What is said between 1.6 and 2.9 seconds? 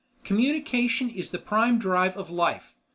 drive of life.